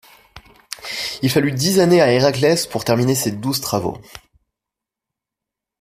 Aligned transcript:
Il 1.21 1.29
fallut 1.29 1.51
dix 1.51 1.79
années 1.79 2.01
à 2.01 2.11
Héraclès 2.11 2.65
pour 2.65 2.83
terminer 2.83 3.13
ces 3.13 3.31
douze 3.33 3.61
travaux. 3.61 4.01